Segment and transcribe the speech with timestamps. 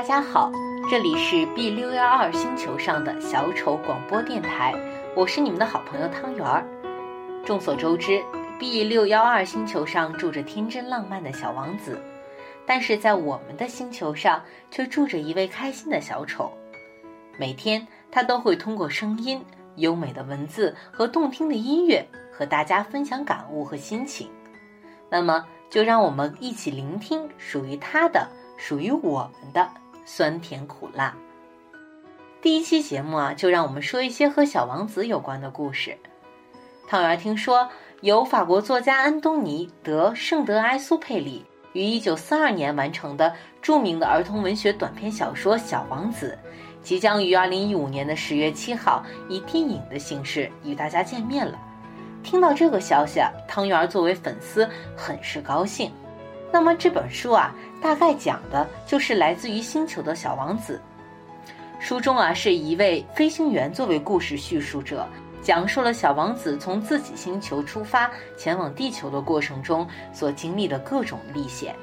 [0.00, 0.50] 大家好，
[0.90, 4.72] 这里是 B 六幺二星球上的小丑广播电台，
[5.14, 6.66] 我是你们的好朋友汤圆儿。
[7.44, 8.24] 众所周知
[8.58, 12.00] ，B 六幺二星球上住着天真浪漫的小王子，
[12.64, 16.50] 但是在我们的星球上却住着一位开心的小丑。
[17.38, 19.44] 每天，他都会通过声音、
[19.76, 24.30] 优美的文字和动听的音乐和大家分享感悟和心情。
[25.10, 28.26] 那么，就让我们一起聆听属于他的、
[28.56, 29.68] 属于我们的
[30.12, 31.14] 酸甜苦辣。
[32.42, 35.96] 第一期节目啊，就让我们说一些和小王子有关的故事。
[36.88, 37.68] 汤圆听说，
[38.00, 46.36] 由法国作家安东尼·德·圣德埃苏佩里于1942年完成的著名的儿童文学短篇小说《小王子》。
[46.82, 51.56] 即将于二零一五年的十月七号以电影的形式与大家见面了。
[52.24, 55.92] 听到这个消息，啊，汤圆作为粉丝很是高兴。
[56.52, 60.80] 那么这本书啊，大概讲的就是来自于星球的小王子。
[61.78, 65.06] 书中啊，是一位飞行员作为故事叙述者，
[65.42, 71.74] 讲述了小王子从自己星球出发前往地球的过程中所经历的各种历险。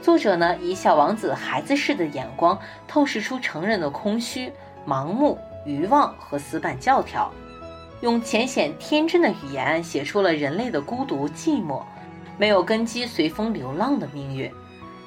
[0.00, 4.50] 作者呢，以小王子孩子式的眼光，透视出成人的空虚、
[4.86, 7.30] 盲目、愚妄和死板教条，
[8.00, 11.82] 用浅显天真的语言写出了人类的孤独、寂寞、
[12.38, 14.50] 没有根基、随风流浪的命运。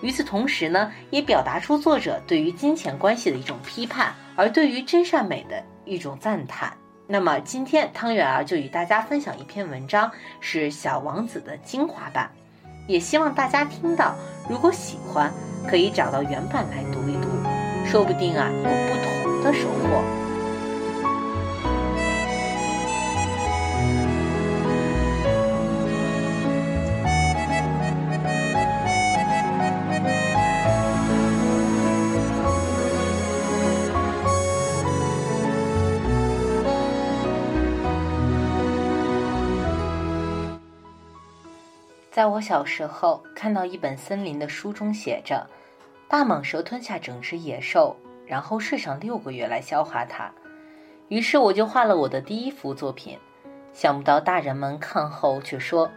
[0.01, 6.73] 与此同时呢，也表达出作者对于金钱关系的一种批判，而对于真善美的一种赞叹。
[7.07, 12.31] 那么今天汤圆儿就与大家分享一篇文章，是小王子的精华版。
[12.87, 14.15] 也希望大家听到，
[14.49, 15.31] 如果喜欢，
[15.67, 17.29] 可以找到原版来读一读，
[17.85, 20.20] 说不定啊有不同的收获。
[42.11, 45.47] 在我小时候看到一本森林的书中写着，
[46.09, 47.95] 大蟒蛇吞下整只野兽，
[48.25, 50.29] 然后睡上六个月来消化它。
[51.07, 53.17] 于是我就画了我的第一幅作品。
[53.71, 55.89] 想不到大人们看后却说，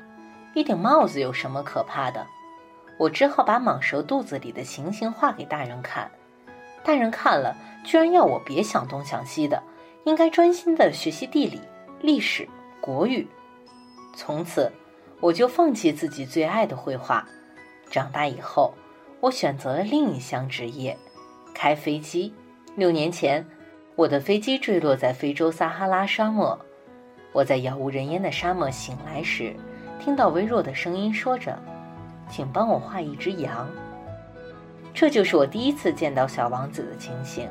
[0.54, 2.24] 一顶帽子有什么可怕的？
[2.96, 6.08] 我只好把蟒蛇肚子里的情形画给大人看。
[6.84, 9.60] 大人看了，居然要我别想东想西的，
[10.04, 11.60] 应该专心的学习地理、
[12.00, 12.48] 历史、
[12.80, 13.26] 国语。
[14.14, 14.70] 从此。
[15.24, 17.26] 我就放弃自己最爱的绘画。
[17.90, 18.74] 长大以后，
[19.20, 20.94] 我选择了另一项职业——
[21.54, 22.34] 开飞机。
[22.76, 23.42] 六年前，
[23.96, 26.58] 我的飞机坠落在非洲撒哈拉沙漠。
[27.32, 29.56] 我在杳无人烟的沙漠醒来时，
[29.98, 31.58] 听到微弱的声音说着
[32.28, 33.66] ：“请帮我画一只羊。”
[34.92, 37.48] 这就是我第一次见到小王子的情形。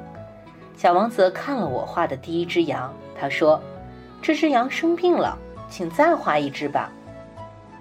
[0.77, 3.59] 小王子看了我画的第一只羊，他说
[4.21, 5.35] ：“这只羊生病了，
[5.67, 6.91] 请再画一只吧。”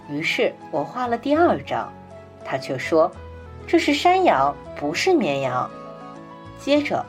[0.09, 1.91] 于是我画了第二张，
[2.45, 3.11] 他却说
[3.67, 5.71] ：“这是山羊，不是绵羊。”
[6.59, 7.05] 接着，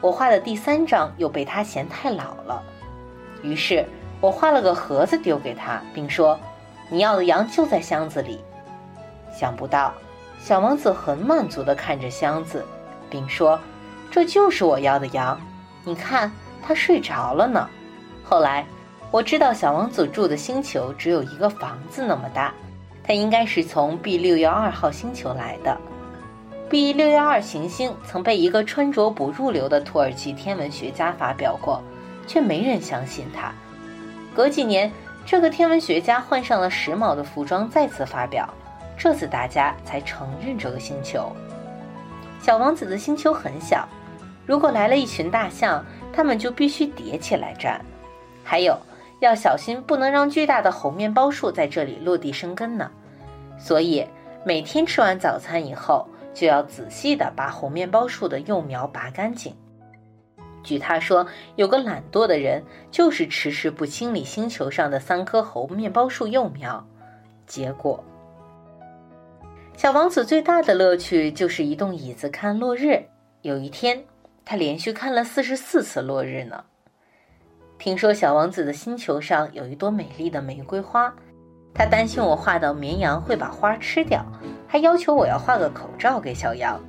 [0.00, 2.62] 我画的第三张又被他嫌太老了，
[3.42, 3.84] 于是
[4.20, 6.38] 我画了个盒子丢给他，并说
[6.90, 8.42] ：“你要的羊就在箱子里。”
[9.32, 9.92] 想不到，
[10.40, 12.64] 小王子很满足地看着箱子，
[13.10, 13.60] 并说
[14.10, 15.40] ：“这就是我要的羊，
[15.84, 16.32] 你看，
[16.62, 17.68] 它睡着了呢。”
[18.24, 18.66] 后来。
[19.10, 22.52] 我知道小王子住的星球只有一个房子那么大，
[23.02, 25.74] 他应该是从 B 六幺二号星球来的。
[26.68, 31.82] B 六幺二行星曾被一个穿着不入流的土耳其天文学家发表过，
[32.26, 33.50] 却没人相信他。
[34.36, 34.92] 隔几年，
[35.24, 38.46] 这个天文学家换上了时髦的服装再次发表，
[38.98, 41.34] 这次大家才承认这个星球。
[42.42, 43.88] 小王子的星球很小，
[44.44, 45.82] 如果来了一群大象，
[46.12, 47.82] 他们就必须叠起来站。
[48.44, 48.78] 还有。
[49.20, 52.90] 要小心，不能让巨大的猴面包树在这里落地生根呢。
[53.58, 54.06] 所以
[54.44, 59.54] 每天吃完早餐以后，就要仔细的把猴面包树的幼苗拔干净。
[60.62, 61.26] 据他说，
[61.56, 66.84] 有个懒惰的人，就是迟迟不清理星球上的三棵猴面包树幼苗。
[67.46, 68.04] 结果，
[69.76, 73.02] 小王子最大的乐趣就是移动椅子看落日。
[73.42, 74.04] 有一天，
[74.44, 76.62] 他连续看了四十四次落日呢。
[77.78, 81.14] 听说小王子的星球上有一朵美丽的玫瑰花，
[81.72, 84.26] 他担心我画到绵羊会把花吃掉，
[84.66, 86.80] 还要求我要画个口罩给小羊。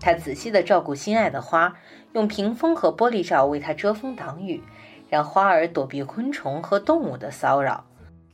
[0.00, 1.74] 他仔细地照顾心爱的花，
[2.14, 4.62] 用屏风和玻璃罩为它遮风挡雨，
[5.10, 7.84] 让花儿躲避昆虫和动物的骚扰。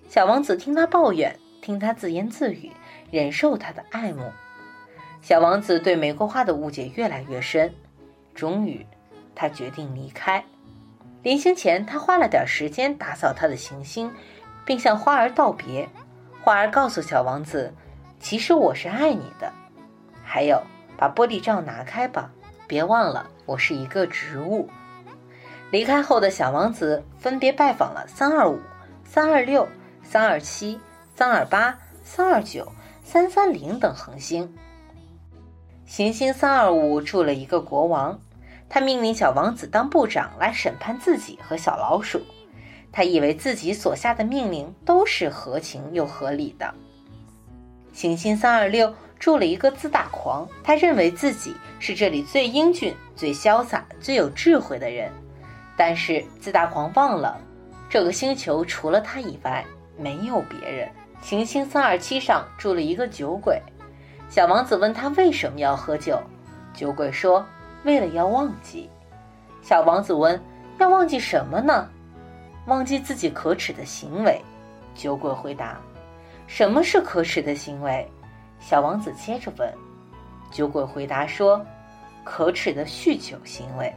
[0.09, 2.71] 小王子听他抱怨，听他自言自语，
[3.11, 4.31] 忍受他的爱慕。
[5.21, 7.75] 小王子对玫瑰花的误解越来越深，
[8.35, 8.87] 终于，
[9.35, 10.45] 他决定离开。
[11.23, 14.13] 临行前，他花了点时间打扫他的行星，
[14.65, 15.89] 并向花儿道别。
[16.41, 17.75] 花儿告诉小王子
[18.21, 19.53] ：“其实我是爱你的。”
[20.23, 20.63] 还有，
[20.97, 22.31] 把玻璃罩拿开吧，
[22.67, 24.69] 别忘了我是一个植物。
[25.71, 28.59] 离开后的小王子分别拜访了三二五、
[29.05, 29.69] 三二六、
[30.03, 30.81] 三二七、
[31.15, 32.67] 三二八、三二九、
[33.03, 34.51] 三三零等恒星。
[35.85, 38.19] 行星三二五住了一个国王。
[38.71, 42.21] 他命令小王子当部长来审判自己和小老鼠，
[42.93, 46.75] 他以为自己所下的命令都是合情又合理的。
[47.93, 55.11] 行星三二六住了一个自大狂，他认为自己是这里最英俊、最潇洒、最有智慧的人，
[55.77, 57.41] 但是自大狂忘了，
[57.89, 59.65] 这个星球除了他以外
[59.97, 60.89] 没有别人。
[61.21, 63.61] 行星三二七上住了一个酒鬼，
[64.29, 66.23] 小王子问他为什么要喝酒，
[66.75, 67.45] 酒鬼说。
[67.89, 68.87] 为了要忘记，
[69.63, 70.39] 小王子问
[70.79, 71.89] ：“要忘记什么呢
[72.69, 74.39] ？”“忘记自己可耻的行为。”
[74.95, 75.81] 酒鬼回答。
[76.47, 78.07] “什么是可耻的行为？”
[78.61, 79.73] 小王子接着问。
[80.51, 81.65] 酒鬼回答说
[82.25, 83.91] ：“可耻的酗酒行为。”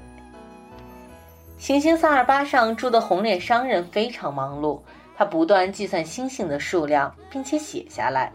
[1.59, 4.79] 行星三二八上住的红脸商人非常忙碌，
[5.17, 8.31] 他不断计算星星的数量，并且写下来，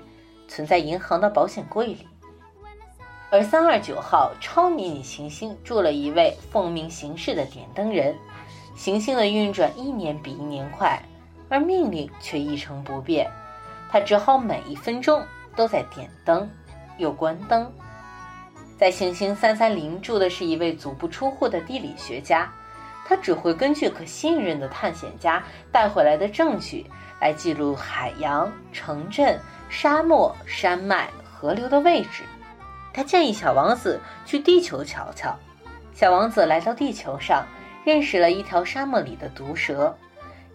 [0.48, 2.06] 存在银行的保险柜里。
[3.30, 8.16] 而三二九号超迷你行星住了一位奉命行事的点灯人，
[8.76, 11.02] 行星的运转一年比一年快，
[11.48, 13.28] 而命令却一成不变。
[13.90, 15.22] 他只好每一分钟
[15.56, 16.48] 都在点灯
[16.98, 17.70] 又关灯。
[18.78, 22.52] 在行星三三零住的是一位足不出户的地理学家，
[23.06, 26.86] 他只会根据可信任的探险家带回来的证据
[27.20, 32.22] 来记录海洋、城镇、沙漠、山脉、河流的位置。
[32.96, 35.36] 他建议小王子去地球瞧瞧。
[35.92, 37.44] 小王子来到地球上，
[37.84, 39.94] 认识了一条沙漠里的毒蛇。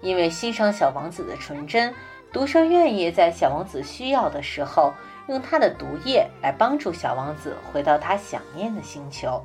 [0.01, 1.93] 因为欣赏小王子的纯真，
[2.33, 4.91] 毒蛇愿意在小王子需要的时候，
[5.27, 9.39] 用它的毒液来帮助小王子回到他想念的星球。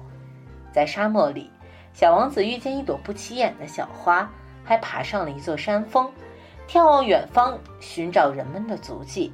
[0.72, 1.50] 在沙漠里，
[1.93, 4.26] 小王子遇见一朵不起眼的小花，
[4.64, 6.10] 还爬上了一座山峰，
[6.66, 9.31] 眺望远方，寻找人们的足迹。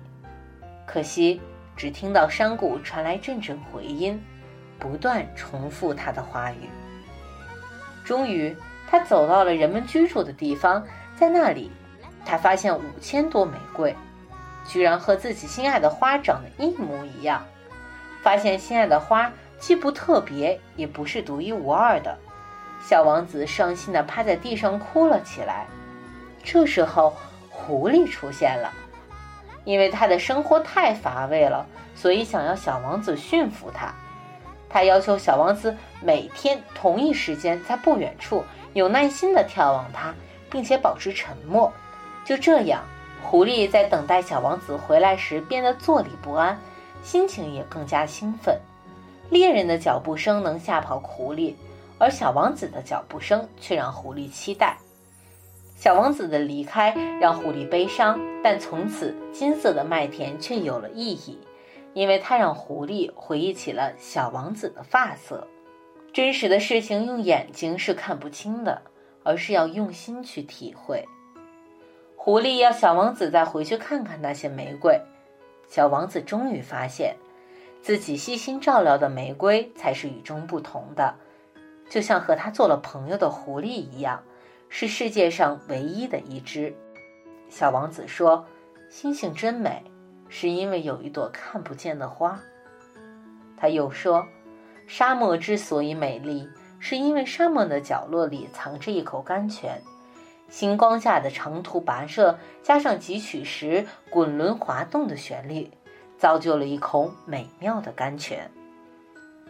[0.85, 1.41] 可惜。
[1.77, 4.23] 只听到山谷传来阵阵回音，
[4.79, 6.69] 不断重复他的话语。
[8.05, 8.57] 终于，
[8.89, 10.85] 他走到了人们居住的地方，
[11.17, 11.71] 在那里，
[12.25, 13.95] 他发现五千朵玫瑰，
[14.67, 17.45] 居然和自己心爱的花长得一模一样。
[18.23, 22.17] 发现心爱的花既不特别，也不是独一无二的，
[22.81, 25.67] 小王子伤心地趴在地上哭了起来。
[26.45, 27.17] 这时候，
[27.51, 28.73] 狐狸出现了。
[29.64, 33.94] 因为他的生活太乏味了，所以想要小王子驯服他。
[34.69, 38.43] 他要求小王子每天同一时间在不远处
[38.73, 40.14] 有耐心地眺望他，
[40.50, 41.73] 并且保持沉默。
[42.25, 42.82] 就这样，
[43.23, 46.59] 狐狸在等待小王子回来时变得坐立不安，
[47.03, 48.59] 心情也更加兴奋。
[49.29, 51.55] 猎人的脚步声能吓跑狐狸，
[51.99, 54.76] 而小王子的脚步声却让狐狸期待。
[55.83, 61.37] 小王子的离开让狐狸悲伤，但从此金色的麦田却有了意义，
[61.93, 65.49] 因为它让狐狸回忆起了小王子的发色。
[66.12, 68.83] 真实的事情用眼睛是看不清的，
[69.25, 71.05] 而是要用心去体会。
[72.15, 75.01] 狐狸要小王子再回去看看那些玫瑰，
[75.67, 77.17] 小王子终于发现，
[77.81, 81.17] 自己细心照料的玫瑰才是与众不同的，
[81.91, 84.23] 就像和他做了朋友的狐狸一样。
[84.75, 86.75] 是世界上唯一的一只。
[87.50, 88.43] 小王子说
[88.88, 89.85] ：“星星真美，
[90.31, 92.41] 是因为有一朵看不见的花。”
[93.55, 94.26] 他又说
[94.88, 96.49] ：“沙漠之所以美丽，
[96.81, 99.79] 是因为沙漠的角落里藏着一口甘泉。
[100.49, 105.71] 星光下的长途跋涉，加上汲取时滚轮滑动的旋律，
[106.17, 108.50] 造就了一口美妙的甘泉。”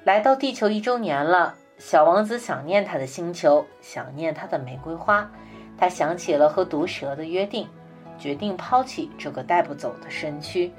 [0.02, 1.54] 来到地球一周年了。
[1.84, 5.28] 小王子想念他的星球，想念他的玫瑰花。
[5.76, 7.68] 他想起了和毒蛇的约定，
[8.16, 10.72] 决定抛弃这个带不走的身躯。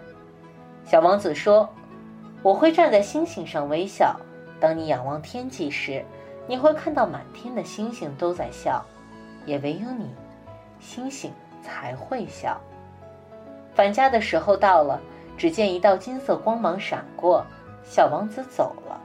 [0.86, 1.70] 小王子说
[2.42, 4.18] ：“我会站在星星上微笑。
[4.62, 6.06] 当你仰望天际时，
[6.48, 8.82] 你会看到满天的星星都在笑，
[9.46, 10.10] 也唯有你，
[10.80, 12.58] 星星才会笑。”
[13.76, 15.02] 返家的时候到了，
[15.38, 17.46] 只见一道金色光芒闪过，
[17.84, 19.02] 小王子走了。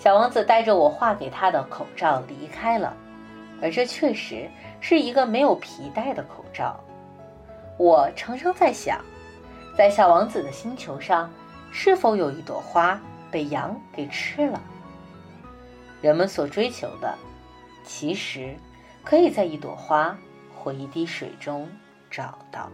[0.00, 2.96] 小王子带着我画给他的口罩离开了
[3.60, 4.48] 而这确实
[4.80, 6.80] 是一个没有皮带的口罩。
[7.76, 8.98] 我常常在想
[9.76, 11.30] 在小王子的星球上
[11.70, 12.98] 是否有一朵花
[13.30, 14.58] 被羊给吃了？
[16.00, 17.14] 人们所追求的
[17.84, 18.56] 其实
[19.04, 20.16] 可以在一朵花
[20.56, 21.68] 或一滴水中
[22.10, 22.70] 找到。